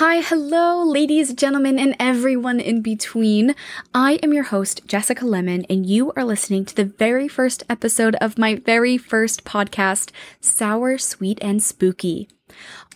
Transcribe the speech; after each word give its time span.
Hi, 0.00 0.22
hello, 0.22 0.82
ladies, 0.82 1.34
gentlemen, 1.34 1.78
and 1.78 1.94
everyone 2.00 2.58
in 2.58 2.80
between. 2.80 3.54
I 3.94 4.14
am 4.22 4.32
your 4.32 4.44
host, 4.44 4.86
Jessica 4.86 5.26
Lemon, 5.26 5.66
and 5.68 5.84
you 5.84 6.10
are 6.16 6.24
listening 6.24 6.64
to 6.64 6.74
the 6.74 6.86
very 6.86 7.28
first 7.28 7.64
episode 7.68 8.14
of 8.14 8.38
my 8.38 8.54
very 8.54 8.96
first 8.96 9.44
podcast, 9.44 10.10
Sour, 10.40 10.96
Sweet, 10.96 11.38
and 11.42 11.62
Spooky. 11.62 12.30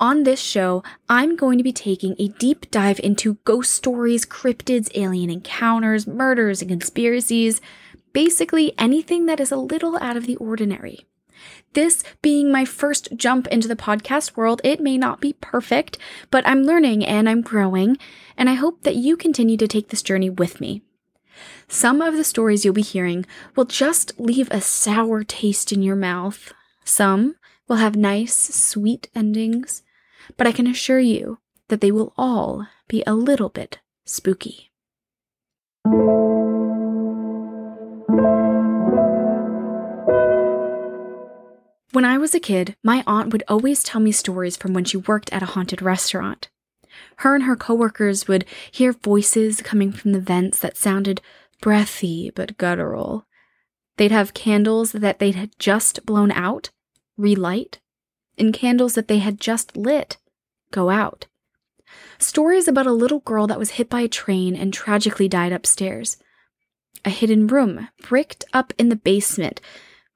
On 0.01 0.23
this 0.23 0.41
show, 0.41 0.83
I'm 1.07 1.37
going 1.37 1.59
to 1.59 1.63
be 1.63 1.75
taking 1.75 2.17
a 2.19 2.29
deep 2.29 2.71
dive 2.71 3.01
into 3.01 3.35
ghost 3.45 3.75
stories, 3.75 4.25
cryptids, 4.25 4.91
alien 4.95 5.29
encounters, 5.29 6.07
murders, 6.07 6.63
and 6.63 6.71
conspiracies 6.71 7.61
basically 8.15 8.73
anything 8.79 9.27
that 9.27 9.41
is 9.41 9.53
a 9.53 9.57
little 9.57 9.99
out 9.99 10.17
of 10.17 10.25
the 10.25 10.37
ordinary. 10.37 11.05
This 11.73 12.05
being 12.23 12.51
my 12.53 12.65
first 12.65 13.09
jump 13.17 13.47
into 13.49 13.69
the 13.69 13.77
podcast 13.77 14.37
world, 14.37 14.61
it 14.65 14.81
may 14.81 14.97
not 14.97 15.21
be 15.21 15.35
perfect, 15.35 15.99
but 16.31 16.47
I'm 16.47 16.63
learning 16.63 17.05
and 17.05 17.29
I'm 17.29 17.43
growing, 17.43 17.99
and 18.37 18.49
I 18.49 18.55
hope 18.55 18.83
that 18.83 18.97
you 18.97 19.17
continue 19.17 19.57
to 19.57 19.69
take 19.69 19.89
this 19.89 20.03
journey 20.03 20.31
with 20.31 20.61
me. 20.61 20.83
Some 21.69 22.01
of 22.01 22.17
the 22.17 22.25
stories 22.25 22.65
you'll 22.65 22.75
be 22.75 22.83
hearing 22.83 23.27
will 23.57 23.65
just 23.65 24.19
leave 24.21 24.49
a 24.51 24.61
sour 24.61 25.25
taste 25.25 25.73
in 25.73 25.83
your 25.83 25.97
mouth. 25.97 26.53
Some 26.85 27.37
will 27.69 27.77
have 27.77 27.97
nice, 27.97 28.35
sweet 28.35 29.09
endings, 29.15 29.83
but 30.37 30.47
I 30.47 30.53
can 30.53 30.67
assure 30.67 31.01
you 31.01 31.39
that 31.69 31.81
they 31.81 31.91
will 31.91 32.13
all 32.17 32.67
be 32.89 33.03
a 33.07 33.15
little 33.15 33.49
bit 33.49 33.81
spooky. 34.05 34.71
When 41.95 42.05
I 42.05 42.19
was 42.19 42.35
a 42.35 42.41
kid, 42.41 42.75
my 42.83 43.05
aunt 43.07 43.33
would 43.33 43.45
always 43.47 43.85
tell 43.85 44.01
me 44.01 44.11
stories 44.11 44.57
from 44.57 44.75
when 44.75 44.85
she 44.85 44.97
worked 44.97 45.33
at 45.33 45.45
a 45.45 45.53
haunted 45.55 45.81
restaurant. 45.81 46.49
Her 47.19 47.37
and 47.37 47.45
her 47.45 47.55
coworkers 47.55 48.27
would 48.27 48.45
hear 48.73 48.93
voices 48.93 49.63
coming 49.63 49.93
from 49.93 50.11
the 50.11 50.19
vents 50.19 50.59
that 50.59 50.77
sounded 50.77 51.21
breathy 51.61 52.33
but 52.35 52.59
guttural. 52.59 53.27
They'd 53.97 54.11
have 54.11 54.35
candles 54.35 54.91
that 54.91 55.21
they 55.21 55.31
had 55.31 55.57
just 55.61 56.05
blown 56.05 56.33
out 56.33 56.71
relight, 57.17 57.79
and 58.37 58.53
candles 58.53 58.97
that 58.97 59.07
they 59.07 59.19
had 59.19 59.41
just 59.41 59.77
lit 59.77 60.17
go 60.73 60.91
out. 60.91 61.29
Stories 62.19 62.67
about 62.67 62.89
a 62.89 62.93
little 62.93 63.21
girl 63.21 63.47
that 63.47 63.59
was 63.61 63.79
hit 63.79 63.89
by 63.89 64.01
a 64.01 64.09
train 64.09 64.57
and 64.57 64.75
tragically 64.75 65.29
died 65.29 65.53
upstairs. 65.53 66.17
A 67.05 67.11
hidden 67.11 67.47
room 67.47 67.89
bricked 68.03 68.45
up 68.53 68.73
in 68.79 68.89
the 68.89 68.97
basement 68.97 69.61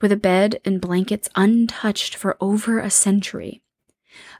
with 0.01 0.13
a 0.13 0.17
bed 0.17 0.61
and 0.65 0.81
blankets 0.81 1.29
untouched 1.35 2.15
for 2.15 2.37
over 2.41 2.79
a 2.79 2.91
century. 2.91 3.63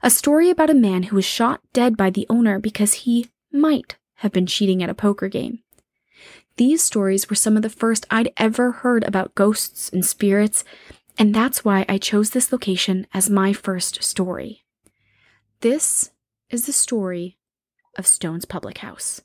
A 0.01 0.09
story 0.09 0.49
about 0.49 0.69
a 0.69 0.75
man 0.75 1.03
who 1.03 1.15
was 1.15 1.25
shot 1.25 1.61
dead 1.73 1.95
by 1.95 2.09
the 2.09 2.25
owner 2.29 2.59
because 2.59 2.93
he 2.93 3.29
might 3.51 3.97
have 4.15 4.31
been 4.31 4.45
cheating 4.45 4.83
at 4.83 4.89
a 4.89 4.93
poker 4.93 5.27
game. 5.27 5.59
These 6.57 6.83
stories 6.83 7.29
were 7.29 7.35
some 7.35 7.55
of 7.55 7.63
the 7.63 7.69
first 7.69 8.05
I'd 8.11 8.33
ever 8.35 8.71
heard 8.71 9.03
about 9.05 9.35
ghosts 9.35 9.89
and 9.89 10.05
spirits, 10.05 10.65
and 11.17 11.33
that's 11.33 11.63
why 11.63 11.85
I 11.87 11.97
chose 11.97 12.31
this 12.31 12.51
location 12.51 13.07
as 13.13 13.29
my 13.29 13.53
first 13.53 14.03
story. 14.03 14.65
This 15.61 16.11
is 16.49 16.65
the 16.65 16.73
story 16.73 17.37
of 17.97 18.07
Stone's 18.07 18.45
Public 18.45 18.79
House. 18.79 19.21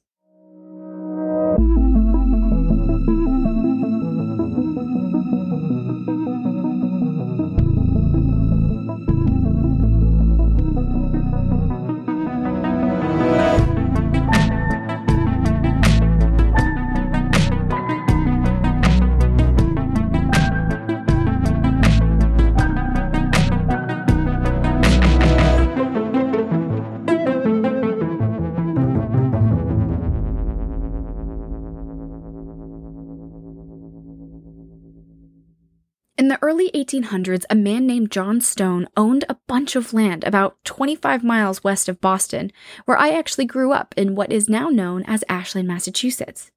In 36.24 36.28
the 36.28 36.42
early 36.42 36.70
1800s, 36.70 37.44
a 37.50 37.54
man 37.54 37.86
named 37.86 38.10
John 38.10 38.40
Stone 38.40 38.88
owned 38.96 39.26
a 39.28 39.36
bunch 39.46 39.76
of 39.76 39.92
land 39.92 40.24
about 40.24 40.56
25 40.64 41.22
miles 41.22 41.62
west 41.62 41.86
of 41.86 42.00
Boston, 42.00 42.50
where 42.86 42.96
I 42.96 43.10
actually 43.10 43.44
grew 43.44 43.72
up 43.72 43.94
in 43.94 44.14
what 44.14 44.32
is 44.32 44.48
now 44.48 44.70
known 44.70 45.02
as 45.02 45.22
Ashland, 45.28 45.68
Massachusetts. 45.68 46.50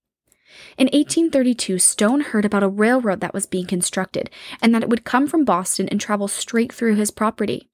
In 0.77 0.85
1832, 0.85 1.79
Stone 1.79 2.21
heard 2.21 2.45
about 2.45 2.63
a 2.63 2.69
railroad 2.69 3.19
that 3.19 3.33
was 3.33 3.45
being 3.45 3.65
constructed 3.65 4.29
and 4.61 4.73
that 4.73 4.83
it 4.83 4.89
would 4.89 5.03
come 5.03 5.27
from 5.27 5.43
Boston 5.43 5.89
and 5.89 5.99
travel 5.99 6.29
straight 6.29 6.71
through 6.71 6.95
his 6.95 7.11
property. 7.11 7.67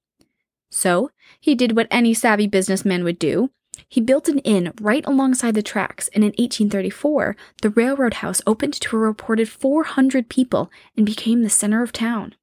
So, 0.72 1.12
he 1.38 1.54
did 1.54 1.76
what 1.76 1.86
any 1.92 2.12
savvy 2.12 2.48
businessman 2.48 3.04
would 3.04 3.20
do 3.20 3.50
he 3.88 4.00
built 4.00 4.28
an 4.28 4.38
inn 4.40 4.72
right 4.80 5.04
alongside 5.06 5.54
the 5.54 5.62
tracks, 5.62 6.08
and 6.14 6.24
in 6.24 6.30
1834, 6.30 7.36
the 7.62 7.70
railroad 7.70 8.14
house 8.14 8.42
opened 8.46 8.74
to 8.74 8.96
a 8.96 9.00
reported 9.00 9.48
400 9.48 10.28
people 10.28 10.70
and 10.96 11.06
became 11.06 11.42
the 11.42 11.50
center 11.50 11.82
of 11.82 11.92
town. 11.92 12.34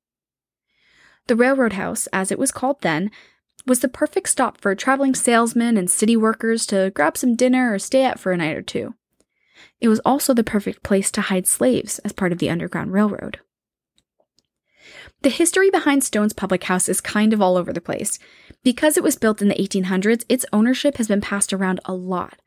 The 1.28 1.36
railroad 1.36 1.74
house, 1.74 2.08
as 2.14 2.32
it 2.32 2.40
was 2.40 2.52
called 2.52 2.82
then, 2.82 3.12
was 3.66 3.80
the 3.80 3.88
perfect 3.88 4.30
stop 4.30 4.60
for 4.60 4.74
traveling 4.76 5.16
salesmen 5.16 5.78
and 5.78 5.90
city 5.90 6.18
workers 6.18 6.66
to 6.68 6.92
grab 6.94 7.18
some 7.18 7.36
dinner 7.36 7.74
or 7.74 7.80
stay 7.80 8.04
at 8.04 8.20
for 8.20 8.32
a 8.32 8.38
night 8.38 8.56
or 8.56 8.62
two. 8.62 8.96
It 9.80 9.88
was 9.88 10.00
also 10.00 10.34
the 10.34 10.44
perfect 10.44 10.84
place 10.84 11.12
to 11.12 11.22
hide 11.22 11.48
slaves 11.48 12.00
as 12.00 12.12
part 12.12 12.32
of 12.32 12.40
the 12.40 12.50
Underground 12.50 12.94
Railroad. 12.94 13.40
The 15.22 15.30
history 15.30 15.70
behind 15.70 16.04
Stone's 16.04 16.34
public 16.34 16.64
house 16.64 16.90
is 16.90 17.00
kind 17.00 17.32
of 17.32 17.42
all 17.42 17.56
over 17.56 17.72
the 17.72 17.82
place. 17.82 18.18
Because 18.64 18.98
it 18.98 19.04
was 19.04 19.16
built 19.16 19.42
in 19.42 19.50
the 19.50 19.56
1800s, 19.56 20.26
its 20.28 20.46
ownership 20.52 20.98
has 20.98 21.08
been 21.08 21.22
passed 21.22 21.54
around 21.54 21.80
a 21.86 21.94
lot. 21.94 22.40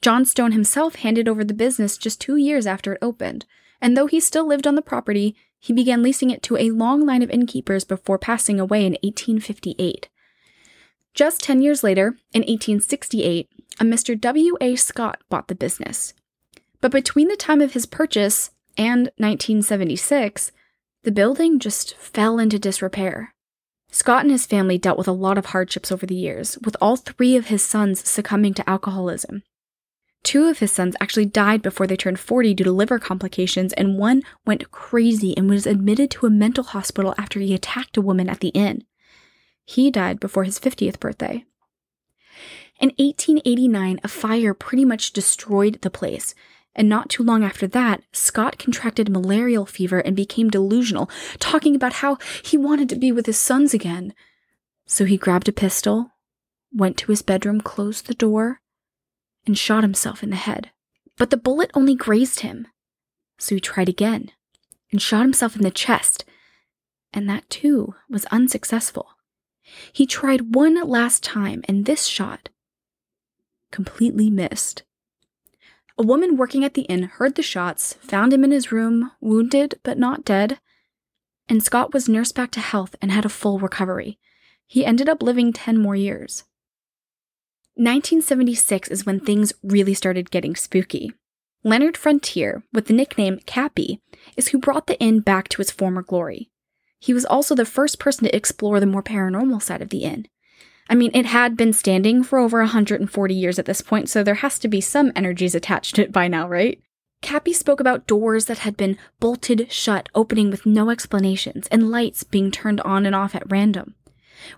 John 0.00 0.24
Stone 0.24 0.52
himself 0.52 0.96
handed 0.96 1.28
over 1.28 1.44
the 1.44 1.54
business 1.54 1.96
just 1.96 2.20
two 2.20 2.36
years 2.36 2.66
after 2.66 2.94
it 2.94 2.98
opened, 3.02 3.46
and 3.80 3.96
though 3.96 4.06
he 4.06 4.20
still 4.20 4.46
lived 4.46 4.66
on 4.66 4.74
the 4.74 4.82
property, 4.82 5.36
he 5.58 5.72
began 5.72 6.02
leasing 6.02 6.30
it 6.30 6.42
to 6.42 6.56
a 6.56 6.70
long 6.70 7.06
line 7.06 7.22
of 7.22 7.30
innkeepers 7.30 7.84
before 7.84 8.18
passing 8.18 8.60
away 8.60 8.80
in 8.84 8.92
1858. 9.02 10.08
Just 11.14 11.42
10 11.42 11.62
years 11.62 11.82
later, 11.82 12.18
in 12.32 12.42
1868, 12.42 13.48
a 13.80 13.84
Mr. 13.84 14.20
W. 14.20 14.56
A. 14.60 14.76
Scott 14.76 15.22
bought 15.28 15.48
the 15.48 15.54
business. 15.54 16.12
But 16.80 16.92
between 16.92 17.28
the 17.28 17.36
time 17.36 17.60
of 17.60 17.72
his 17.72 17.86
purchase 17.86 18.50
and 18.76 19.10
1976, 19.16 20.52
the 21.04 21.12
building 21.12 21.58
just 21.58 21.94
fell 21.96 22.38
into 22.38 22.58
disrepair. 22.58 23.34
Scott 23.90 24.22
and 24.22 24.30
his 24.30 24.46
family 24.46 24.78
dealt 24.78 24.98
with 24.98 25.06
a 25.06 25.12
lot 25.12 25.38
of 25.38 25.46
hardships 25.46 25.92
over 25.92 26.06
the 26.06 26.14
years, 26.14 26.58
with 26.64 26.76
all 26.80 26.96
three 26.96 27.36
of 27.36 27.46
his 27.46 27.62
sons 27.62 28.08
succumbing 28.08 28.54
to 28.54 28.68
alcoholism. 28.68 29.42
Two 30.22 30.46
of 30.46 30.60
his 30.60 30.72
sons 30.72 30.96
actually 31.00 31.26
died 31.26 31.60
before 31.60 31.86
they 31.86 31.96
turned 31.96 32.18
40 32.18 32.54
due 32.54 32.64
to 32.64 32.72
liver 32.72 32.98
complications, 32.98 33.74
and 33.74 33.98
one 33.98 34.22
went 34.46 34.70
crazy 34.70 35.36
and 35.36 35.48
was 35.48 35.66
admitted 35.66 36.10
to 36.12 36.26
a 36.26 36.30
mental 36.30 36.64
hospital 36.64 37.14
after 37.18 37.38
he 37.38 37.54
attacked 37.54 37.98
a 37.98 38.02
woman 38.02 38.30
at 38.30 38.40
the 38.40 38.48
inn. 38.48 38.84
He 39.66 39.90
died 39.90 40.18
before 40.18 40.44
his 40.44 40.58
50th 40.58 40.98
birthday. 40.98 41.44
In 42.80 42.88
1889, 42.98 44.00
a 44.02 44.08
fire 44.08 44.54
pretty 44.54 44.86
much 44.86 45.12
destroyed 45.12 45.80
the 45.82 45.90
place, 45.90 46.34
and 46.74 46.88
not 46.88 47.08
too 47.08 47.22
long 47.22 47.44
after 47.44 47.66
that, 47.68 48.02
Scott 48.12 48.58
contracted 48.58 49.08
malarial 49.08 49.66
fever 49.66 50.00
and 50.00 50.16
became 50.16 50.50
delusional, 50.50 51.08
talking 51.38 51.74
about 51.76 51.94
how 51.94 52.18
he 52.42 52.56
wanted 52.56 52.88
to 52.88 52.96
be 52.96 53.12
with 53.12 53.26
his 53.26 53.38
sons 53.38 53.72
again. 53.72 54.14
So 54.86 55.04
he 55.04 55.16
grabbed 55.16 55.48
a 55.48 55.52
pistol, 55.52 56.10
went 56.72 56.96
to 56.98 57.12
his 57.12 57.22
bedroom, 57.22 57.60
closed 57.60 58.06
the 58.06 58.14
door, 58.14 58.60
and 59.46 59.56
shot 59.56 59.84
himself 59.84 60.22
in 60.22 60.30
the 60.30 60.36
head. 60.36 60.70
But 61.16 61.30
the 61.30 61.36
bullet 61.36 61.70
only 61.74 61.94
grazed 61.94 62.40
him. 62.40 62.66
So 63.38 63.54
he 63.54 63.60
tried 63.60 63.88
again 63.88 64.32
and 64.90 65.00
shot 65.00 65.22
himself 65.22 65.56
in 65.56 65.62
the 65.62 65.70
chest, 65.70 66.24
and 67.12 67.28
that 67.28 67.48
too 67.48 67.94
was 68.08 68.24
unsuccessful. 68.26 69.10
He 69.92 70.06
tried 70.06 70.54
one 70.54 70.80
last 70.86 71.22
time, 71.22 71.62
and 71.68 71.84
this 71.84 72.06
shot 72.06 72.48
completely 73.70 74.30
missed. 74.30 74.82
A 75.96 76.02
woman 76.02 76.36
working 76.36 76.64
at 76.64 76.74
the 76.74 76.82
inn 76.82 77.04
heard 77.04 77.36
the 77.36 77.42
shots, 77.42 77.94
found 77.94 78.32
him 78.32 78.42
in 78.42 78.50
his 78.50 78.72
room, 78.72 79.12
wounded 79.20 79.78
but 79.84 79.98
not 79.98 80.24
dead, 80.24 80.58
and 81.48 81.62
Scott 81.62 81.92
was 81.92 82.08
nursed 82.08 82.34
back 82.34 82.50
to 82.52 82.60
health 82.60 82.96
and 83.00 83.12
had 83.12 83.24
a 83.24 83.28
full 83.28 83.58
recovery. 83.58 84.18
He 84.66 84.84
ended 84.84 85.08
up 85.08 85.22
living 85.22 85.52
10 85.52 85.78
more 85.78 85.94
years. 85.94 86.44
1976 87.76 88.88
is 88.88 89.04
when 89.04 89.20
things 89.20 89.52
really 89.62 89.94
started 89.94 90.30
getting 90.30 90.56
spooky. 90.56 91.12
Leonard 91.62 91.96
Fontaine, 91.96 92.62
with 92.72 92.86
the 92.86 92.92
nickname 92.92 93.38
Cappy, 93.46 94.00
is 94.36 94.48
who 94.48 94.58
brought 94.58 94.86
the 94.86 94.98
inn 95.00 95.20
back 95.20 95.48
to 95.48 95.60
its 95.60 95.70
former 95.70 96.02
glory. 96.02 96.50
He 96.98 97.14
was 97.14 97.24
also 97.24 97.54
the 97.54 97.64
first 97.64 97.98
person 97.98 98.24
to 98.24 98.34
explore 98.34 98.80
the 98.80 98.86
more 98.86 99.02
paranormal 99.02 99.62
side 99.62 99.82
of 99.82 99.90
the 99.90 100.04
inn. 100.04 100.26
I 100.88 100.94
mean, 100.94 101.10
it 101.14 101.26
had 101.26 101.56
been 101.56 101.72
standing 101.72 102.22
for 102.22 102.38
over 102.38 102.58
140 102.58 103.34
years 103.34 103.58
at 103.58 103.64
this 103.64 103.80
point, 103.80 104.08
so 104.08 104.22
there 104.22 104.34
has 104.34 104.58
to 104.58 104.68
be 104.68 104.80
some 104.80 105.12
energies 105.16 105.54
attached 105.54 105.94
to 105.96 106.02
it 106.02 106.12
by 106.12 106.28
now, 106.28 106.48
right? 106.48 106.80
Cappy 107.22 107.54
spoke 107.54 107.80
about 107.80 108.06
doors 108.06 108.44
that 108.46 108.58
had 108.58 108.76
been 108.76 108.98
bolted 109.18 109.72
shut, 109.72 110.10
opening 110.14 110.50
with 110.50 110.66
no 110.66 110.90
explanations, 110.90 111.66
and 111.68 111.90
lights 111.90 112.22
being 112.22 112.50
turned 112.50 112.82
on 112.82 113.06
and 113.06 113.14
off 113.14 113.34
at 113.34 113.50
random. 113.50 113.94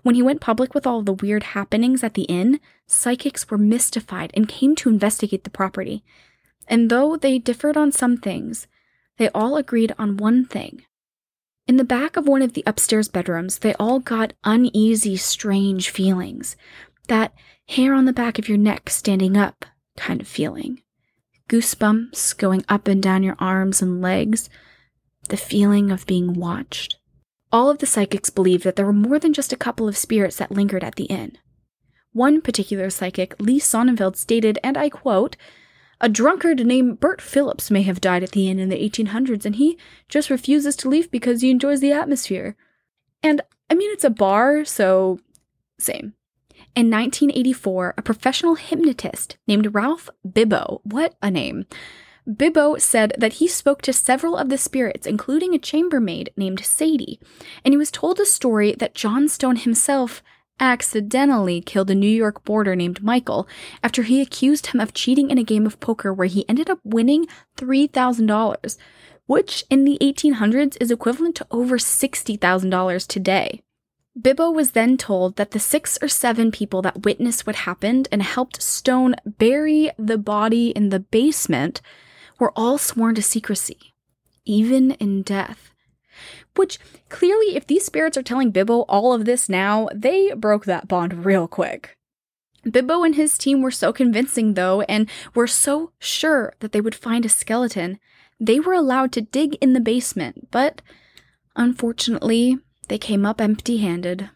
When 0.03 0.15
he 0.15 0.21
went 0.21 0.41
public 0.41 0.73
with 0.73 0.85
all 0.85 1.01
the 1.01 1.13
weird 1.13 1.43
happenings 1.43 2.03
at 2.03 2.13
the 2.13 2.23
inn, 2.23 2.59
psychics 2.85 3.49
were 3.49 3.57
mystified 3.57 4.31
and 4.33 4.49
came 4.49 4.75
to 4.75 4.89
investigate 4.89 5.45
the 5.45 5.49
property. 5.49 6.03
And 6.67 6.89
though 6.89 7.15
they 7.15 7.39
differed 7.39 7.77
on 7.77 7.93
some 7.93 8.17
things, 8.17 8.67
they 9.17 9.29
all 9.29 9.55
agreed 9.55 9.95
on 9.97 10.17
one 10.17 10.45
thing. 10.45 10.83
In 11.67 11.77
the 11.77 11.83
back 11.83 12.15
of 12.15 12.27
one 12.27 12.41
of 12.41 12.53
the 12.53 12.63
upstairs 12.65 13.09
bedrooms, 13.09 13.59
they 13.59 13.73
all 13.73 13.99
got 13.99 14.33
uneasy, 14.43 15.17
strange 15.17 15.89
feelings. 15.89 16.55
That 17.07 17.33
hair 17.67 17.93
on 17.93 18.05
the 18.05 18.13
back 18.13 18.39
of 18.39 18.47
your 18.47 18.57
neck 18.57 18.89
standing 18.89 19.35
up 19.35 19.65
kind 19.97 20.21
of 20.21 20.27
feeling 20.27 20.81
goosebumps 21.49 22.37
going 22.37 22.63
up 22.67 22.87
and 22.87 23.01
down 23.01 23.23
your 23.23 23.37
arms 23.39 23.81
and 23.81 24.01
legs, 24.01 24.49
the 25.29 25.37
feeling 25.37 25.91
of 25.91 26.05
being 26.05 26.33
watched. 26.33 26.97
All 27.51 27.69
of 27.69 27.77
the 27.77 27.85
psychics 27.85 28.29
believed 28.29 28.65
that 28.65 28.75
there 28.75 28.85
were 28.85 28.93
more 28.93 29.19
than 29.19 29.33
just 29.33 29.53
a 29.53 29.57
couple 29.57 29.87
of 29.87 29.95
spirits 29.95 30.37
that 30.37 30.51
lingered 30.51 30.83
at 30.83 30.95
the 30.95 31.05
inn. 31.05 31.37
One 32.11 32.41
particular 32.41 32.89
psychic, 32.89 33.33
Lee 33.39 33.59
Sonnenfeld, 33.59 34.17
stated, 34.17 34.59
and 34.63 34.77
I 34.77 34.89
quote, 34.89 35.37
a 35.99 36.09
drunkard 36.09 36.65
named 36.65 36.99
Bert 36.99 37.21
Phillips 37.21 37.71
may 37.71 37.81
have 37.81 38.01
died 38.01 38.23
at 38.23 38.31
the 38.31 38.49
inn 38.49 38.59
in 38.59 38.69
the 38.69 38.89
1800s, 38.89 39.45
and 39.45 39.55
he 39.55 39.77
just 40.07 40.29
refuses 40.29 40.75
to 40.77 40.89
leave 40.89 41.09
because 41.09 41.41
he 41.41 41.49
enjoys 41.49 41.79
the 41.79 41.91
atmosphere. 41.91 42.55
And 43.23 43.41
I 43.69 43.75
mean, 43.75 43.91
it's 43.91 44.03
a 44.03 44.09
bar, 44.09 44.63
so 44.65 45.19
same. 45.79 46.13
In 46.75 46.91
1984, 46.91 47.95
a 47.97 48.01
professional 48.01 48.55
hypnotist 48.55 49.37
named 49.47 49.73
Ralph 49.73 50.09
Bibbo, 50.27 50.81
what 50.83 51.15
a 51.21 51.31
name, 51.31 51.65
Bibbo 52.27 52.79
said 52.79 53.13
that 53.17 53.33
he 53.33 53.47
spoke 53.47 53.81
to 53.83 53.93
several 53.93 54.35
of 54.35 54.49
the 54.49 54.57
spirits, 54.57 55.07
including 55.07 55.55
a 55.55 55.59
chambermaid 55.59 56.31
named 56.35 56.59
Sadie, 56.59 57.19
and 57.63 57.73
he 57.73 57.77
was 57.77 57.89
told 57.89 58.19
a 58.19 58.25
story 58.25 58.73
that 58.73 58.93
John 58.93 59.29
Stone 59.29 59.57
himself 59.57 60.21
accidentally 60.59 61.61
killed 61.61 61.89
a 61.89 61.95
New 61.95 62.09
York 62.09 62.43
boarder 62.43 62.75
named 62.75 63.03
Michael 63.03 63.47
after 63.83 64.03
he 64.03 64.21
accused 64.21 64.67
him 64.67 64.79
of 64.79 64.93
cheating 64.93 65.29
in 65.29 65.37
a 65.37 65.43
game 65.43 65.65
of 65.65 65.79
poker 65.79 66.13
where 66.13 66.27
he 66.27 66.47
ended 66.49 66.69
up 66.69 66.79
winning 66.83 67.27
$3,000, 67.57 68.77
which 69.25 69.65
in 69.69 69.85
the 69.85 69.97
1800s 70.01 70.77
is 70.81 70.91
equivalent 70.91 71.35
to 71.35 71.47
over 71.51 71.77
$60,000 71.77 73.07
today. 73.07 73.61
Bibbo 74.19 74.51
was 74.51 74.71
then 74.71 74.97
told 74.97 75.35
that 75.35 75.51
the 75.51 75.59
six 75.59 75.99
or 76.01 76.07
seven 76.07 76.51
people 76.51 76.81
that 76.81 77.05
witnessed 77.05 77.45
what 77.45 77.55
happened 77.55 78.07
and 78.11 78.23
helped 78.23 78.63
Stone 78.63 79.15
bury 79.25 79.91
the 79.99 80.17
body 80.17 80.69
in 80.69 80.89
the 80.89 80.99
basement 80.99 81.81
were 82.39 82.51
all 82.55 82.79
sworn 82.79 83.13
to 83.15 83.21
secrecy, 83.21 83.93
even 84.43 84.91
in 84.91 85.21
death. 85.21 85.71
Which, 86.57 86.79
clearly, 87.09 87.55
if 87.55 87.65
these 87.65 87.85
spirits 87.85 88.17
are 88.17 88.23
telling 88.23 88.51
Bibbo 88.51 88.83
all 88.89 89.13
of 89.13 89.25
this 89.25 89.47
now, 89.47 89.87
they 89.93 90.33
broke 90.33 90.65
that 90.65 90.87
bond 90.87 91.25
real 91.25 91.47
quick. 91.47 91.95
Bibbo 92.65 93.05
and 93.05 93.15
his 93.15 93.37
team 93.37 93.61
were 93.61 93.71
so 93.71 93.93
convincing, 93.93 94.55
though, 94.55 94.81
and 94.81 95.09
were 95.33 95.47
so 95.47 95.91
sure 95.99 96.53
that 96.59 96.73
they 96.73 96.81
would 96.81 96.95
find 96.95 97.25
a 97.25 97.29
skeleton, 97.29 97.99
they 98.39 98.59
were 98.59 98.73
allowed 98.73 99.11
to 99.13 99.21
dig 99.21 99.55
in 99.55 99.73
the 99.73 99.79
basement, 99.79 100.49
but 100.51 100.81
unfortunately, 101.55 102.57
they 102.87 102.97
came 102.97 103.25
up 103.25 103.41
empty 103.41 103.77
handed. 103.77 104.29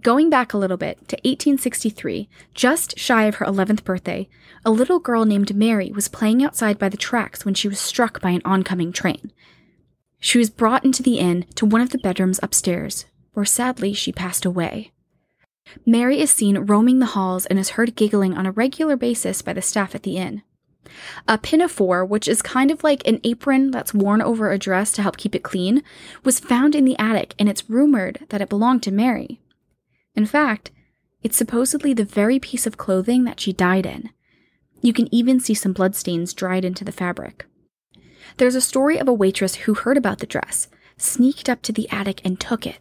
Going 0.00 0.30
back 0.30 0.52
a 0.52 0.58
little 0.58 0.78
bit 0.78 0.96
to 1.08 1.16
1863, 1.16 2.28
just 2.54 2.98
shy 2.98 3.24
of 3.24 3.36
her 3.36 3.46
11th 3.46 3.84
birthday, 3.84 4.28
a 4.64 4.70
little 4.70 4.98
girl 4.98 5.24
named 5.24 5.54
Mary 5.54 5.92
was 5.92 6.08
playing 6.08 6.42
outside 6.42 6.78
by 6.78 6.88
the 6.88 6.96
tracks 6.96 7.44
when 7.44 7.54
she 7.54 7.68
was 7.68 7.78
struck 7.78 8.20
by 8.20 8.30
an 8.30 8.42
oncoming 8.44 8.92
train. 8.92 9.32
She 10.24 10.38
was 10.38 10.50
brought 10.50 10.84
into 10.84 11.02
the 11.02 11.18
inn 11.18 11.46
to 11.56 11.66
one 11.66 11.80
of 11.80 11.90
the 11.90 11.98
bedrooms 11.98 12.38
upstairs, 12.44 13.06
where 13.32 13.44
sadly 13.44 13.92
she 13.92 14.12
passed 14.12 14.44
away. 14.44 14.92
Mary 15.84 16.20
is 16.20 16.30
seen 16.30 16.58
roaming 16.58 17.00
the 17.00 17.06
halls 17.06 17.44
and 17.46 17.58
is 17.58 17.70
heard 17.70 17.96
giggling 17.96 18.32
on 18.38 18.46
a 18.46 18.52
regular 18.52 18.96
basis 18.96 19.42
by 19.42 19.52
the 19.52 19.60
staff 19.60 19.96
at 19.96 20.04
the 20.04 20.16
inn. 20.18 20.42
A 21.26 21.38
pinafore, 21.38 22.04
which 22.04 22.28
is 22.28 22.40
kind 22.40 22.70
of 22.70 22.84
like 22.84 23.04
an 23.04 23.20
apron 23.24 23.72
that's 23.72 23.92
worn 23.92 24.22
over 24.22 24.52
a 24.52 24.58
dress 24.58 24.92
to 24.92 25.02
help 25.02 25.16
keep 25.16 25.34
it 25.34 25.42
clean, 25.42 25.82
was 26.22 26.38
found 26.38 26.76
in 26.76 26.84
the 26.84 26.98
attic 27.00 27.34
and 27.36 27.48
it's 27.48 27.68
rumored 27.68 28.24
that 28.28 28.40
it 28.40 28.48
belonged 28.48 28.84
to 28.84 28.92
Mary. 28.92 29.40
In 30.14 30.24
fact, 30.24 30.70
it's 31.24 31.36
supposedly 31.36 31.94
the 31.94 32.04
very 32.04 32.38
piece 32.38 32.64
of 32.64 32.76
clothing 32.76 33.24
that 33.24 33.40
she 33.40 33.52
died 33.52 33.86
in. 33.86 34.10
You 34.82 34.92
can 34.92 35.12
even 35.12 35.40
see 35.40 35.54
some 35.54 35.72
bloodstains 35.72 36.32
dried 36.32 36.64
into 36.64 36.84
the 36.84 36.92
fabric. 36.92 37.46
There's 38.36 38.54
a 38.54 38.60
story 38.60 38.98
of 38.98 39.08
a 39.08 39.12
waitress 39.12 39.54
who 39.54 39.74
heard 39.74 39.96
about 39.96 40.18
the 40.18 40.26
dress, 40.26 40.68
sneaked 40.96 41.48
up 41.48 41.62
to 41.62 41.72
the 41.72 41.88
attic, 41.90 42.20
and 42.24 42.40
took 42.40 42.66
it. 42.66 42.78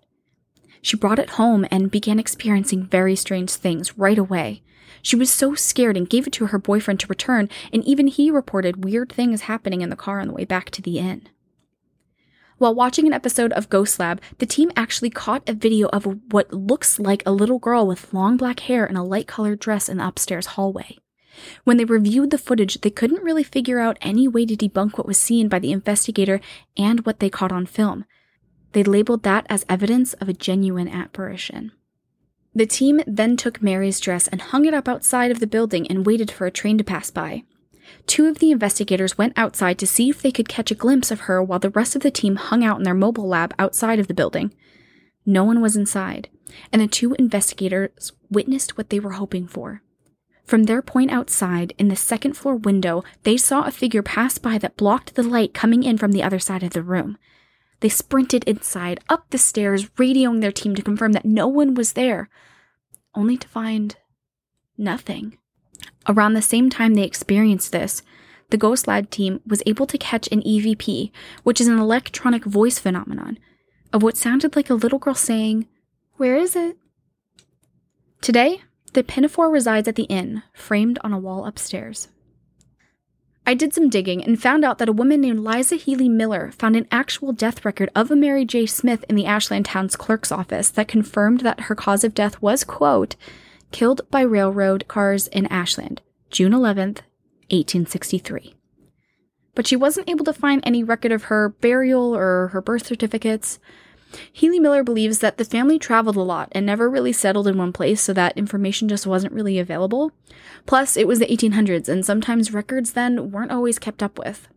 She 0.81 0.97
brought 0.97 1.19
it 1.19 1.31
home 1.31 1.65
and 1.69 1.91
began 1.91 2.19
experiencing 2.19 2.85
very 2.85 3.15
strange 3.15 3.51
things 3.51 3.97
right 3.97 4.17
away. 4.17 4.63
She 5.01 5.15
was 5.15 5.31
so 5.31 5.55
scared 5.55 5.97
and 5.97 6.09
gave 6.09 6.27
it 6.27 6.33
to 6.33 6.47
her 6.47 6.59
boyfriend 6.59 6.99
to 7.01 7.07
return, 7.07 7.49
and 7.71 7.83
even 7.85 8.07
he 8.07 8.31
reported 8.31 8.83
weird 8.83 9.11
things 9.11 9.41
happening 9.41 9.81
in 9.81 9.89
the 9.89 9.95
car 9.95 10.19
on 10.19 10.27
the 10.27 10.33
way 10.33 10.45
back 10.45 10.69
to 10.71 10.81
the 10.81 10.99
inn. 10.99 11.27
While 12.57 12.75
watching 12.75 13.07
an 13.07 13.13
episode 13.13 13.51
of 13.53 13.69
Ghost 13.69 13.99
Lab, 13.99 14.21
the 14.37 14.45
team 14.45 14.71
actually 14.75 15.09
caught 15.09 15.49
a 15.49 15.53
video 15.53 15.87
of 15.87 16.05
what 16.31 16.53
looks 16.53 16.99
like 16.99 17.23
a 17.25 17.31
little 17.31 17.57
girl 17.57 17.87
with 17.87 18.13
long 18.13 18.37
black 18.37 18.61
hair 18.61 18.85
and 18.85 18.97
a 18.97 19.03
light 19.03 19.27
colored 19.27 19.59
dress 19.59 19.89
in 19.89 19.97
the 19.97 20.07
upstairs 20.07 20.45
hallway. 20.45 20.99
When 21.63 21.77
they 21.77 21.85
reviewed 21.85 22.31
the 22.31 22.37
footage, 22.37 22.81
they 22.81 22.89
couldn't 22.89 23.23
really 23.23 23.43
figure 23.43 23.79
out 23.79 23.97
any 24.01 24.27
way 24.27 24.45
to 24.45 24.55
debunk 24.55 24.97
what 24.97 25.07
was 25.07 25.17
seen 25.17 25.47
by 25.47 25.59
the 25.59 25.71
investigator 25.71 26.41
and 26.77 27.05
what 27.05 27.19
they 27.19 27.29
caught 27.29 27.51
on 27.51 27.65
film. 27.65 28.05
They 28.73 28.83
labeled 28.83 29.23
that 29.23 29.45
as 29.49 29.65
evidence 29.69 30.13
of 30.13 30.29
a 30.29 30.33
genuine 30.33 30.87
apparition. 30.87 31.71
The 32.53 32.65
team 32.65 33.01
then 33.07 33.37
took 33.37 33.61
Mary's 33.61 33.99
dress 33.99 34.27
and 34.27 34.41
hung 34.41 34.65
it 34.65 34.73
up 34.73 34.89
outside 34.89 35.31
of 35.31 35.39
the 35.39 35.47
building 35.47 35.87
and 35.87 36.05
waited 36.05 36.29
for 36.29 36.45
a 36.45 36.51
train 36.51 36.77
to 36.77 36.83
pass 36.83 37.09
by. 37.09 37.43
Two 38.07 38.25
of 38.27 38.39
the 38.39 38.51
investigators 38.51 39.17
went 39.17 39.33
outside 39.37 39.77
to 39.79 39.87
see 39.87 40.09
if 40.09 40.21
they 40.21 40.31
could 40.31 40.49
catch 40.49 40.71
a 40.71 40.75
glimpse 40.75 41.11
of 41.11 41.21
her 41.21 41.41
while 41.41 41.59
the 41.59 41.69
rest 41.69 41.95
of 41.95 42.01
the 42.01 42.11
team 42.11 42.35
hung 42.35 42.63
out 42.63 42.77
in 42.77 42.83
their 42.83 42.93
mobile 42.93 43.27
lab 43.27 43.53
outside 43.57 43.99
of 43.99 44.07
the 44.07 44.13
building. 44.13 44.53
No 45.25 45.43
one 45.43 45.61
was 45.61 45.75
inside, 45.75 46.29
and 46.71 46.81
the 46.81 46.87
two 46.87 47.13
investigators 47.19 48.11
witnessed 48.29 48.77
what 48.77 48.89
they 48.89 48.99
were 48.99 49.11
hoping 49.11 49.47
for. 49.47 49.81
From 50.45 50.63
their 50.63 50.81
point 50.81 51.11
outside, 51.11 51.73
in 51.77 51.87
the 51.87 51.95
second 51.95 52.35
floor 52.35 52.55
window, 52.55 53.03
they 53.23 53.37
saw 53.37 53.63
a 53.63 53.71
figure 53.71 54.01
pass 54.01 54.37
by 54.37 54.57
that 54.57 54.77
blocked 54.77 55.15
the 55.15 55.23
light 55.23 55.53
coming 55.53 55.83
in 55.83 55.97
from 55.97 56.11
the 56.11 56.23
other 56.23 56.39
side 56.39 56.63
of 56.63 56.73
the 56.73 56.83
room. 56.83 57.17
They 57.79 57.89
sprinted 57.89 58.43
inside, 58.45 58.99
up 59.09 59.29
the 59.29 59.37
stairs, 59.37 59.89
radioing 59.91 60.41
their 60.41 60.51
team 60.51 60.75
to 60.75 60.81
confirm 60.81 61.13
that 61.13 61.25
no 61.25 61.47
one 61.47 61.73
was 61.73 61.93
there, 61.93 62.29
only 63.15 63.37
to 63.37 63.47
find 63.47 63.95
nothing. 64.77 65.37
Around 66.07 66.33
the 66.33 66.41
same 66.41 66.69
time 66.69 66.93
they 66.93 67.03
experienced 67.03 67.71
this, 67.71 68.01
the 68.49 68.57
Ghost 68.57 68.87
Lab 68.87 69.09
team 69.09 69.39
was 69.47 69.63
able 69.65 69.87
to 69.87 69.97
catch 69.97 70.27
an 70.31 70.41
EVP, 70.41 71.11
which 71.43 71.61
is 71.61 71.67
an 71.67 71.79
electronic 71.79 72.43
voice 72.43 72.77
phenomenon, 72.77 73.39
of 73.93 74.03
what 74.03 74.17
sounded 74.17 74.55
like 74.55 74.69
a 74.69 74.75
little 74.75 74.99
girl 74.99 75.15
saying, 75.15 75.67
Where 76.17 76.35
is 76.35 76.55
it? 76.55 76.77
Today, 78.19 78.61
the 78.93 79.03
pinafore 79.03 79.49
resides 79.49 79.87
at 79.87 79.95
the 79.95 80.03
inn, 80.03 80.43
framed 80.53 80.99
on 81.03 81.13
a 81.13 81.19
wall 81.19 81.45
upstairs. 81.45 82.07
I 83.45 83.53
did 83.53 83.73
some 83.73 83.89
digging 83.89 84.23
and 84.23 84.41
found 84.41 84.63
out 84.63 84.77
that 84.77 84.89
a 84.89 84.93
woman 84.93 85.21
named 85.21 85.39
Liza 85.39 85.75
Healy 85.75 86.09
Miller 86.09 86.51
found 86.51 86.75
an 86.75 86.87
actual 86.91 87.33
death 87.33 87.65
record 87.65 87.89
of 87.95 88.11
a 88.11 88.15
Mary 88.15 88.45
J. 88.45 88.65
Smith 88.65 89.03
in 89.09 89.15
the 89.15 89.25
Ashland 89.25 89.65
Town's 89.65 89.95
clerk's 89.95 90.31
office 90.31 90.69
that 90.69 90.87
confirmed 90.87 91.39
that 91.41 91.61
her 91.61 91.75
cause 91.75 92.03
of 92.03 92.13
death 92.13 92.41
was, 92.41 92.63
quote, 92.63 93.15
killed 93.71 94.01
by 94.11 94.21
railroad 94.21 94.87
cars 94.87 95.27
in 95.27 95.47
Ashland, 95.47 96.01
June 96.29 96.51
11th, 96.51 97.01
1863. 97.49 98.55
But 99.55 99.67
she 99.67 99.75
wasn't 99.75 100.09
able 100.09 100.25
to 100.25 100.33
find 100.33 100.61
any 100.63 100.83
record 100.83 101.11
of 101.11 101.23
her 101.23 101.49
burial 101.49 102.15
or 102.15 102.49
her 102.49 102.61
birth 102.61 102.85
certificates. 102.85 103.59
Healy 104.31 104.59
Miller 104.59 104.83
believes 104.83 105.19
that 105.19 105.37
the 105.37 105.45
family 105.45 105.79
traveled 105.79 106.17
a 106.17 106.21
lot 106.21 106.49
and 106.51 106.65
never 106.65 106.89
really 106.89 107.13
settled 107.13 107.47
in 107.47 107.57
one 107.57 107.71
place, 107.71 108.01
so 108.01 108.13
that 108.13 108.37
information 108.37 108.87
just 108.87 109.07
wasn't 109.07 109.33
really 109.33 109.59
available. 109.59 110.11
Plus, 110.65 110.97
it 110.97 111.07
was 111.07 111.19
the 111.19 111.25
1800s, 111.25 111.87
and 111.87 112.05
sometimes 112.05 112.53
records 112.53 112.93
then 112.93 113.31
weren't 113.31 113.51
always 113.51 113.79
kept 113.79 114.03
up 114.03 114.19
with. 114.19 114.47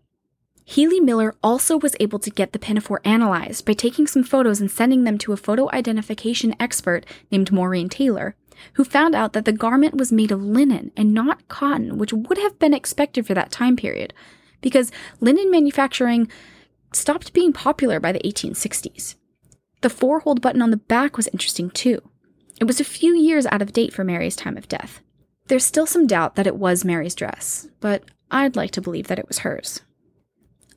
Healy 0.64 0.98
Miller 0.98 1.34
also 1.42 1.76
was 1.78 1.94
able 2.00 2.18
to 2.20 2.30
get 2.30 2.52
the 2.52 2.58
pinafore 2.58 3.00
analyzed 3.04 3.66
by 3.66 3.74
taking 3.74 4.06
some 4.06 4.24
photos 4.24 4.60
and 4.60 4.70
sending 4.70 5.04
them 5.04 5.18
to 5.18 5.32
a 5.32 5.36
photo 5.36 5.70
identification 5.72 6.56
expert 6.58 7.04
named 7.30 7.52
Maureen 7.52 7.90
Taylor, 7.90 8.34
who 8.74 8.84
found 8.84 9.14
out 9.14 9.34
that 9.34 9.44
the 9.44 9.52
garment 9.52 9.96
was 9.96 10.10
made 10.10 10.32
of 10.32 10.42
linen 10.42 10.90
and 10.96 11.12
not 11.12 11.46
cotton, 11.48 11.98
which 11.98 12.14
would 12.14 12.38
have 12.38 12.58
been 12.58 12.72
expected 12.72 13.26
for 13.26 13.34
that 13.34 13.50
time 13.50 13.76
period, 13.76 14.14
because 14.62 14.90
linen 15.20 15.50
manufacturing 15.50 16.28
stopped 16.94 17.34
being 17.34 17.52
popular 17.52 18.00
by 18.00 18.12
the 18.12 18.20
1860s. 18.20 19.16
The 19.80 19.90
four 19.90 20.20
hold 20.20 20.40
button 20.40 20.62
on 20.62 20.70
the 20.70 20.76
back 20.76 21.16
was 21.16 21.28
interesting 21.28 21.70
too. 21.70 22.00
It 22.60 22.64
was 22.64 22.80
a 22.80 22.84
few 22.84 23.16
years 23.16 23.46
out 23.46 23.62
of 23.62 23.72
date 23.72 23.92
for 23.92 24.04
Mary's 24.04 24.36
time 24.36 24.56
of 24.56 24.68
death. 24.68 25.00
There's 25.48 25.64
still 25.64 25.86
some 25.86 26.06
doubt 26.06 26.36
that 26.36 26.46
it 26.46 26.56
was 26.56 26.84
Mary's 26.84 27.14
dress, 27.14 27.68
but 27.80 28.04
I'd 28.30 28.56
like 28.56 28.70
to 28.72 28.80
believe 28.80 29.08
that 29.08 29.18
it 29.18 29.28
was 29.28 29.40
hers. 29.40 29.82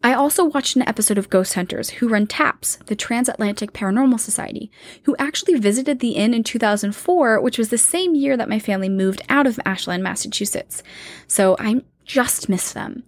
I 0.04 0.14
also 0.14 0.46
watched 0.46 0.76
an 0.76 0.88
episode 0.88 1.18
of 1.18 1.30
Ghost 1.30 1.56
Hunters 1.56 1.90
who 1.90 2.08
run 2.08 2.28
TAPS, 2.28 2.78
the 2.86 2.96
Transatlantic 2.96 3.74
Paranormal 3.74 4.20
Society, 4.20 4.72
who 5.04 5.16
actually 5.18 5.56
visited 5.56 6.00
the 6.00 6.12
inn 6.12 6.34
in 6.34 6.44
2004, 6.44 7.42
which 7.42 7.58
was 7.58 7.70
the 7.70 7.78
same 7.78 8.14
year 8.14 8.38
that 8.38 8.50
my 8.50 8.60
family 8.60 8.90
moved 8.90 9.22
out 9.28 9.48
of 9.48 9.60
Ashland, 9.66 10.04
Massachusetts. 10.04 10.84
So 11.28 11.56
I 11.60 11.82
just 12.06 12.48
missed 12.48 12.74
them. 12.74 13.04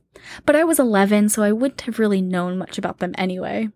But 0.46 0.56
I 0.56 0.64
was 0.64 0.80
11, 0.80 1.30
so 1.30 1.44
I 1.44 1.52
wouldn't 1.52 1.82
have 1.82 2.00
really 2.00 2.22
known 2.22 2.58
much 2.58 2.78
about 2.78 3.00
them 3.00 3.14
anyway. 3.18 3.70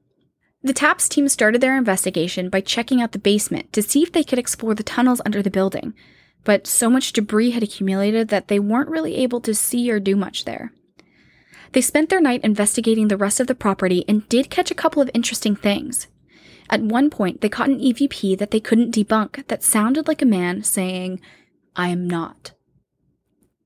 The 0.65 0.74
TAPS 0.74 1.10
team 1.10 1.27
started 1.27 1.60
their 1.60 1.77
investigation 1.77 2.50
by 2.50 2.62
checking 2.62 3.01
out 3.01 3.12
the 3.12 3.20
basement 3.20 3.74
to 3.74 3.82
see 3.82 4.01
if 4.01 4.13
they 4.13 4.24
could 4.24 4.39
explore 4.39 4.74
the 4.74 4.84
tunnels 4.84 5.22
under 5.25 5.41
the 5.41 5.51
building, 5.51 5.93
but 6.46 6.67
so 6.67 6.89
much 6.89 7.12
debris 7.12 7.51
had 7.51 7.63
accumulated 7.63 8.29
that 8.29 8.48
they 8.48 8.60
weren't 8.60 8.89
really 8.89 9.15
able 9.17 9.41
to 9.41 9.53
see 9.53 9.91
or 9.91 10.00
do 10.00 10.15
much 10.15 10.46
there. 10.46 10.72
They 11.74 11.82
spent 11.82 12.10
their 12.10 12.22
night 12.22 12.46
investigating 12.46 13.10
the 13.10 13.17
rest 13.17 13.41
of 13.41 13.48
the 13.48 13.55
property 13.55 14.05
and 14.08 14.29
did 14.29 14.50
catch 14.50 14.72
a 14.72 14.75
couple 14.75 15.01
of 15.01 15.12
interesting 15.13 15.55
things. 15.55 16.08
At 16.70 16.82
one 16.82 17.10
point, 17.10 17.41
they 17.41 17.50
caught 17.50 17.70
an 17.70 17.79
EVP 17.79 18.38
that 18.38 18.51
they 18.51 18.62
couldn't 18.62 18.96
debunk 18.96 19.46
that 19.48 19.63
sounded 19.63 20.08
like 20.08 20.22
a 20.22 20.25
man 20.25 20.63
saying, 20.63 21.20
I 21.75 21.89
am 21.89 22.08
not. 22.08 22.53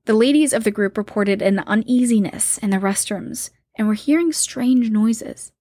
The 0.06 0.14
ladies 0.14 0.52
of 0.52 0.64
the 0.64 0.70
group 0.72 0.98
reported 0.98 1.42
an 1.42 1.60
uneasiness 1.60 2.58
in 2.58 2.70
the 2.70 2.78
restrooms 2.78 3.50
and 3.76 3.86
were 3.86 3.94
hearing 3.94 4.32
strange 4.32 4.90
noises. 4.90 5.52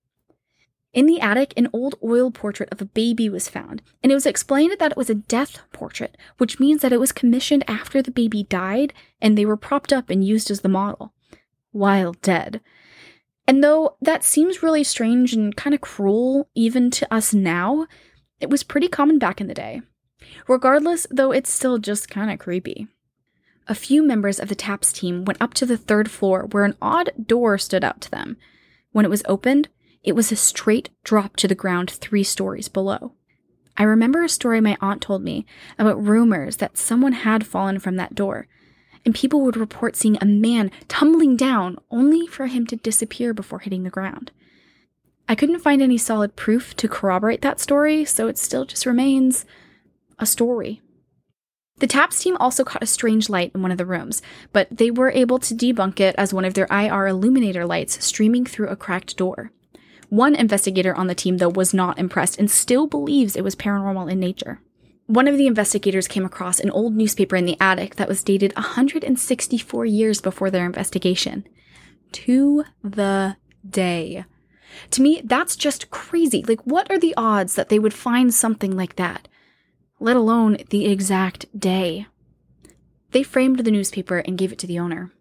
In 0.98 1.06
the 1.06 1.22
attic, 1.22 1.54
an 1.56 1.70
old 1.74 1.94
oil 2.04 2.32
portrait 2.32 2.70
of 2.72 2.82
a 2.82 2.86
baby 2.86 3.30
was 3.30 3.48
found, 3.48 3.84
and 4.02 4.12
it 4.12 4.16
was 4.16 4.26
explained 4.26 4.78
that 4.80 4.94
it 4.94 4.98
was 4.98 5.12
a 5.12 5.14
death 5.14 5.60
portrait, 5.72 6.18
which 6.40 6.60
means 6.60 6.82
that 6.82 6.92
it 6.92 7.00
was 7.00 7.12
commissioned 7.12 7.64
after 7.68 8.02
the 8.02 8.10
baby 8.10 8.42
died 8.42 8.94
and 9.22 9.38
they 9.38 9.46
were 9.46 9.56
propped 9.56 9.94
up 9.94 10.10
and 10.10 10.26
used 10.26 10.50
as 10.50 10.62
the 10.62 10.70
model 10.70 11.14
while 11.72 12.14
dead. 12.14 12.62
And 13.48 13.64
though 13.64 13.96
that 14.02 14.24
seems 14.24 14.64
really 14.64 14.84
strange 14.84 15.36
and 15.36 15.56
kind 15.56 15.76
of 15.76 15.82
cruel, 15.82 16.50
even 16.56 16.90
to 16.90 17.14
us 17.14 17.32
now, 17.32 17.86
it 18.40 18.50
was 18.50 18.64
pretty 18.64 18.88
common 18.88 19.20
back 19.20 19.40
in 19.40 19.46
the 19.46 19.54
day. 19.54 19.84
Regardless, 20.48 21.06
though, 21.12 21.32
it's 21.32 21.52
still 21.52 21.78
just 21.78 22.10
kind 22.10 22.32
of 22.32 22.40
creepy. 22.40 22.88
A 23.68 23.76
few 23.76 24.02
members 24.02 24.40
of 24.40 24.50
the 24.50 24.56
TAPS 24.56 24.92
team 24.94 25.26
went 25.26 25.40
up 25.40 25.54
to 25.54 25.66
the 25.68 25.78
third 25.78 26.10
floor 26.10 26.48
where 26.52 26.66
an 26.66 26.76
odd 26.82 27.12
door 27.24 27.60
stood 27.60 27.84
out 27.84 28.02
to 28.02 28.10
them. 28.10 28.36
When 28.94 29.06
it 29.06 29.12
was 29.12 29.22
opened, 29.28 29.70
it 30.08 30.16
was 30.16 30.32
a 30.32 30.38
straight 30.38 30.90
drop 31.04 31.36
to 31.36 31.50
the 31.50 31.54
ground 31.54 31.92
three 31.92 32.24
stories 32.24 32.70
below. 32.70 33.12
I 33.76 33.84
remember 33.84 34.24
a 34.24 34.30
story 34.30 34.62
my 34.62 34.78
aunt 34.80 35.02
told 35.02 35.22
me 35.22 35.46
about 35.78 36.02
rumors 36.02 36.58
that 36.58 36.78
someone 36.78 37.12
had 37.12 37.46
fallen 37.46 37.78
from 37.80 37.98
that 37.98 38.16
door, 38.16 38.48
and 39.06 39.14
people 39.14 39.42
would 39.42 39.58
report 39.58 39.98
seeing 39.98 40.18
a 40.22 40.26
man 40.26 40.72
tumbling 40.88 41.36
down 41.36 41.78
only 41.92 42.26
for 42.26 42.48
him 42.48 42.66
to 42.68 42.78
disappear 42.78 43.34
before 43.34 43.60
hitting 43.60 43.84
the 43.84 43.90
ground. 43.90 44.32
I 45.28 45.36
couldn't 45.36 45.60
find 45.60 45.82
any 45.82 45.98
solid 45.98 46.38
proof 46.38 46.74
to 46.78 46.88
corroborate 46.88 47.42
that 47.42 47.60
story, 47.60 48.06
so 48.06 48.30
it 48.30 48.38
still 48.38 48.64
just 48.64 48.86
remains 48.86 49.46
a 50.18 50.26
story. 50.26 50.82
The 51.80 51.88
TAPS 51.88 52.24
team 52.24 52.38
also 52.40 52.64
caught 52.64 52.82
a 52.82 52.88
strange 52.88 53.28
light 53.28 53.52
in 53.54 53.62
one 53.62 53.74
of 53.74 53.78
the 53.78 53.86
rooms, 53.86 54.22
but 54.54 54.70
they 54.72 54.90
were 54.90 55.12
able 55.12 55.38
to 55.40 55.54
debunk 55.54 56.00
it 56.00 56.16
as 56.18 56.34
one 56.34 56.46
of 56.46 56.54
their 56.54 56.68
IR 56.72 57.08
illuminator 57.08 57.66
lights 57.66 58.04
streaming 58.06 58.46
through 58.46 58.70
a 58.70 58.78
cracked 58.78 59.18
door. 59.18 59.52
One 60.10 60.36
investigator 60.36 60.96
on 60.96 61.08
the 61.08 61.16
team, 61.16 61.38
though, 61.38 61.50
was 61.50 61.74
not 61.74 62.00
impressed 62.00 62.40
and 62.40 62.50
still 62.50 62.88
believes 62.88 63.36
it 63.36 63.44
was 63.44 63.56
paranormal 63.56 64.12
in 64.12 64.20
nature. 64.20 64.62
One 65.08 65.28
of 65.28 65.38
the 65.38 65.48
investigators 65.48 66.08
came 66.08 66.26
across 66.26 66.60
an 66.60 66.70
old 66.72 66.96
newspaper 66.96 67.36
in 67.36 67.46
the 67.46 67.58
attic 67.62 67.96
that 67.96 68.10
was 68.10 68.24
dated 68.24 68.54
164 68.56 69.86
years 69.86 70.22
before 70.22 70.50
their 70.50 70.66
investigation. 70.66 71.48
To 72.12 72.64
the 72.84 73.38
day. 73.68 74.26
To 74.92 75.02
me, 75.02 75.22
that's 75.24 75.56
just 75.56 75.90
crazy. 75.92 76.44
Like, 76.44 76.62
what 76.62 76.90
are 76.92 77.00
the 77.00 77.14
odds 77.16 77.56
that 77.56 77.70
they 77.70 77.80
would 77.80 77.94
find 77.94 78.34
something 78.34 78.76
like 78.76 78.96
that? 78.98 79.28
Let 80.00 80.16
alone 80.16 80.58
the 80.70 80.86
exact 80.86 81.46
day. 81.58 82.08
They 83.12 83.24
framed 83.24 83.60
the 83.60 83.72
newspaper 83.72 84.18
and 84.20 84.38
gave 84.38 84.52
it 84.52 84.60
to 84.60 84.68
the 84.68 84.80
owner. 84.80 85.12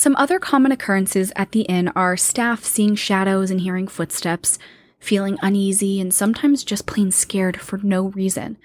Some 0.00 0.16
other 0.16 0.38
common 0.38 0.72
occurrences 0.72 1.30
at 1.36 1.52
the 1.52 1.60
inn 1.60 1.88
are 1.88 2.16
staff 2.16 2.64
seeing 2.64 2.94
shadows 2.94 3.50
and 3.50 3.60
hearing 3.60 3.86
footsteps, 3.86 4.58
feeling 4.98 5.36
uneasy, 5.42 6.00
and 6.00 6.10
sometimes 6.14 6.64
just 6.64 6.86
plain 6.86 7.10
scared 7.10 7.60
for 7.60 7.76
no 7.82 8.04
reason. 8.04 8.56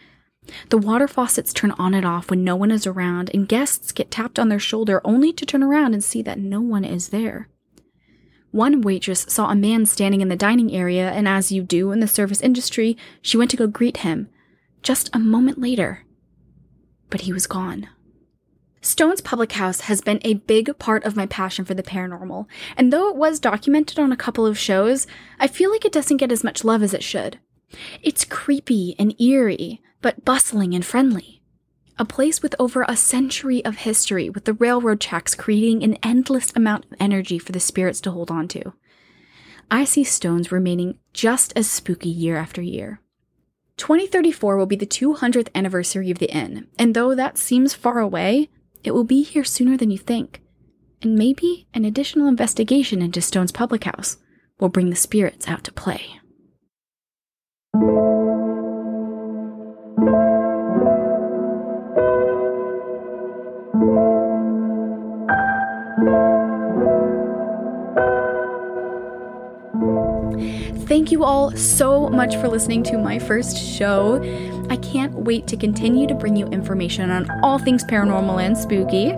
The 0.70 0.78
water 0.78 1.10
faucets 1.10 1.52
turn 1.52 1.72
on 1.72 1.94
and 1.94 2.06
off 2.06 2.30
when 2.30 2.46
no 2.46 2.56
one 2.56 2.72
is 2.72 2.88
around, 2.88 3.32
and 3.34 3.50
guests 3.50 3.92
get 3.92 4.12
tapped 4.12 4.40
on 4.40 4.48
their 4.48 4.60
shoulder 4.60 5.02
only 5.04 5.34
to 5.34 5.46
turn 5.46 5.62
around 5.62 5.94
and 5.94 6.02
see 6.02 6.22
that 6.22 6.40
no 6.40 6.62
one 6.62 6.86
is 6.86 7.10
there. 7.10 7.50
One 8.52 8.80
waitress 8.80 9.26
saw 9.28 9.50
a 9.50 9.56
man 9.56 9.86
standing 9.86 10.22
in 10.22 10.30
the 10.30 10.38
dining 10.38 10.72
area, 10.72 11.12
and 11.12 11.28
as 11.28 11.52
you 11.52 11.64
do 11.64 11.92
in 11.92 12.00
the 12.00 12.08
service 12.08 12.40
industry, 12.40 12.96
she 13.22 13.36
went 13.36 13.52
to 13.52 13.58
go 13.58 13.68
greet 13.68 13.98
him. 13.98 14.30
Just 14.84 15.10
a 15.12 15.20
moment 15.20 15.60
later, 15.60 16.06
but 17.10 17.22
he 17.22 17.34
was 17.34 17.46
gone. 17.46 17.90
Stone's 18.86 19.20
Public 19.20 19.54
House 19.54 19.82
has 19.82 20.00
been 20.00 20.20
a 20.22 20.36
big 20.36 20.78
part 20.78 21.06
of 21.06 21.16
my 21.16 21.26
passion 21.26 21.66
for 21.66 21.74
the 21.74 21.82
paranormal, 21.82 22.46
and 22.78 22.94
though 22.94 23.10
it 23.10 23.16
was 23.16 23.40
documented 23.40 23.98
on 23.98 24.12
a 24.12 24.16
couple 24.16 24.46
of 24.46 24.60
shows, 24.60 25.08
I 25.40 25.48
feel 25.48 25.72
like 25.72 25.86
it 25.86 25.92
doesn't 25.92 26.18
get 26.18 26.32
as 26.32 26.44
much 26.44 26.64
love 26.64 26.84
as 26.84 26.94
it 26.94 27.04
should. 27.04 27.40
It's 28.04 28.24
creepy 28.24 28.96
and 29.00 29.20
eerie, 29.20 29.82
but 30.04 30.24
bustling 30.24 30.76
and 30.76 30.86
friendly. 30.86 31.42
A 31.98 32.06
place 32.06 32.44
with 32.44 32.54
over 32.60 32.86
a 32.88 32.96
century 32.96 33.66
of 33.66 33.78
history, 33.78 34.30
with 34.30 34.46
the 34.46 34.54
railroad 34.54 35.02
tracks 35.02 35.34
creating 35.34 35.84
an 35.84 35.98
endless 36.04 36.56
amount 36.56 36.86
of 36.86 36.94
energy 37.00 37.40
for 37.40 37.54
the 37.54 37.60
spirits 37.60 38.00
to 38.02 38.12
hold 38.12 38.30
on 38.30 38.48
to. 38.50 38.74
I 39.72 39.86
see 39.86 40.04
stones 40.04 40.52
remaining 40.52 41.00
just 41.12 41.54
as 41.56 41.68
spooky 41.68 42.10
year 42.10 42.38
after 42.38 42.62
year. 42.62 43.02
2034 43.78 44.56
will 44.56 44.68
be 44.68 44.76
the 44.76 44.86
200th 44.86 45.50
anniversary 45.56 46.12
of 46.12 46.20
the 46.20 46.32
inn, 46.32 46.68
and 46.78 46.94
though 46.94 47.16
that 47.16 47.40
seems 47.40 47.74
far 47.74 47.98
away, 47.98 48.50
it 48.86 48.94
will 48.94 49.04
be 49.04 49.24
here 49.24 49.44
sooner 49.44 49.78
than 49.78 49.92
you 49.92 49.98
think. 49.98 50.42
And 51.02 51.16
maybe 51.16 51.68
an 51.74 51.86
additional 51.86 52.28
investigation 52.28 53.02
into 53.02 53.22
Stone's 53.22 53.52
public 53.52 53.84
house 53.84 54.18
will 54.60 54.70
bring 54.70 54.90
the 54.90 54.96
spirits 54.96 55.48
out 55.48 55.64
to 55.66 55.72
play. 55.72 56.20
Thank 70.96 71.12
you 71.12 71.26
all 71.26 71.52
so 71.58 72.10
much 72.10 72.38
for 72.38 72.48
listening 72.48 72.82
to 72.84 72.98
my 72.98 73.20
first 73.20 73.58
show. 73.58 74.24
I 74.70 74.78
can't 74.78 75.14
wait 75.14 75.46
to 75.48 75.58
continue 75.58 76.08
to 76.08 76.16
bring 76.16 76.38
you 76.38 76.48
information 76.48 77.12
on 77.12 77.30
all 77.44 77.60
things 77.60 77.84
paranormal 77.84 78.42
and 78.42 78.58
spooky. 78.58 79.12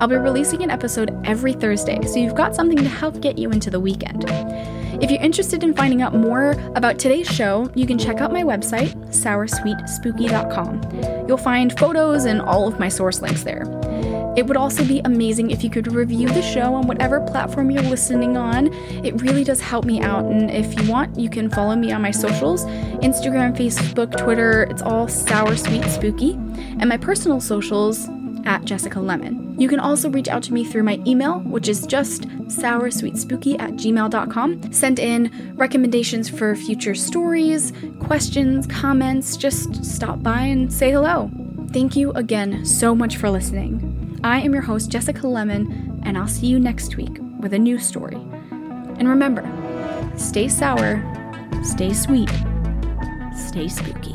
I'll 0.00 0.08
be 0.08 0.16
releasing 0.16 0.62
an 0.62 0.70
episode 0.70 1.14
every 1.26 1.52
Thursday, 1.52 2.00
so 2.06 2.18
you've 2.18 2.34
got 2.34 2.54
something 2.54 2.78
to 2.78 2.88
help 2.88 3.20
get 3.20 3.36
you 3.36 3.50
into 3.50 3.68
the 3.68 3.78
weekend. 3.78 4.24
If 5.02 5.10
you're 5.10 5.20
interested 5.20 5.62
in 5.62 5.74
finding 5.74 6.00
out 6.00 6.14
more 6.14 6.52
about 6.76 6.98
today's 6.98 7.28
show, 7.28 7.70
you 7.74 7.86
can 7.86 7.98
check 7.98 8.22
out 8.22 8.32
my 8.32 8.42
website, 8.42 8.94
soursweetspooky.com. 9.08 11.26
You'll 11.28 11.36
find 11.36 11.78
photos 11.78 12.24
and 12.24 12.40
all 12.40 12.66
of 12.66 12.80
my 12.80 12.88
source 12.88 13.20
links 13.20 13.42
there. 13.42 13.66
It 14.36 14.46
would 14.46 14.56
also 14.56 14.84
be 14.84 15.00
amazing 15.04 15.50
if 15.50 15.62
you 15.62 15.68
could 15.68 15.92
review 15.92 16.28
the 16.28 16.42
show 16.42 16.74
on 16.74 16.86
whatever 16.86 17.20
platform 17.20 17.70
you're 17.70 17.82
listening 17.82 18.36
on. 18.36 18.72
It 19.04 19.20
really 19.20 19.44
does 19.44 19.60
help 19.60 19.84
me 19.84 20.00
out. 20.00 20.24
And 20.24 20.50
if 20.50 20.80
you 20.80 20.90
want, 20.90 21.18
you 21.18 21.28
can 21.28 21.50
follow 21.50 21.76
me 21.76 21.92
on 21.92 22.00
my 22.00 22.10
socials 22.10 22.64
Instagram, 23.02 23.56
Facebook, 23.56 24.16
Twitter. 24.16 24.64
It's 24.64 24.82
all 24.82 25.06
Sour 25.08 25.56
Sweet 25.56 25.84
Spooky. 25.84 26.32
And 26.78 26.88
my 26.88 26.96
personal 26.96 27.40
socials 27.40 28.08
at 28.44 28.64
Jessica 28.64 29.00
Lemon. 29.00 29.54
You 29.58 29.68
can 29.68 29.80
also 29.80 30.10
reach 30.10 30.28
out 30.28 30.42
to 30.44 30.52
me 30.52 30.64
through 30.64 30.82
my 30.82 31.00
email, 31.06 31.40
which 31.40 31.68
is 31.68 31.86
just 31.86 32.28
soursweetspooky 32.48 33.60
at 33.60 33.72
gmail.com. 33.72 34.72
Send 34.72 34.98
in 34.98 35.54
recommendations 35.56 36.28
for 36.28 36.56
future 36.56 36.94
stories, 36.94 37.72
questions, 38.00 38.66
comments. 38.66 39.36
Just 39.36 39.84
stop 39.84 40.22
by 40.22 40.40
and 40.40 40.72
say 40.72 40.90
hello. 40.90 41.30
Thank 41.72 41.96
you 41.96 42.12
again 42.12 42.64
so 42.64 42.94
much 42.94 43.16
for 43.16 43.30
listening. 43.30 44.11
I 44.24 44.38
am 44.38 44.52
your 44.52 44.62
host, 44.62 44.88
Jessica 44.88 45.26
Lemon, 45.26 46.00
and 46.04 46.16
I'll 46.16 46.28
see 46.28 46.46
you 46.46 46.60
next 46.60 46.96
week 46.96 47.18
with 47.40 47.54
a 47.54 47.58
new 47.58 47.78
story. 47.78 48.14
And 48.14 49.08
remember, 49.08 49.42
stay 50.16 50.46
sour, 50.46 51.02
stay 51.64 51.92
sweet, 51.92 52.30
stay 53.34 53.66
spooky. 53.66 54.14